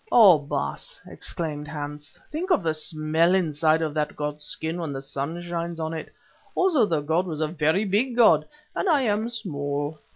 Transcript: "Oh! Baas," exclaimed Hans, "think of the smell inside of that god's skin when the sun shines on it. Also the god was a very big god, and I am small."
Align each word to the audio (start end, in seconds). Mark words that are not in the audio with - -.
"Oh! 0.11 0.39
Baas," 0.39 0.99
exclaimed 1.05 1.67
Hans, 1.67 2.17
"think 2.31 2.49
of 2.49 2.63
the 2.63 2.73
smell 2.73 3.35
inside 3.35 3.83
of 3.83 3.93
that 3.93 4.15
god's 4.15 4.43
skin 4.45 4.79
when 4.81 4.91
the 4.91 4.99
sun 5.03 5.39
shines 5.41 5.79
on 5.79 5.93
it. 5.93 6.11
Also 6.55 6.87
the 6.87 7.01
god 7.01 7.27
was 7.27 7.39
a 7.39 7.47
very 7.47 7.85
big 7.85 8.15
god, 8.15 8.47
and 8.73 8.89
I 8.89 9.01
am 9.01 9.29
small." 9.29 9.99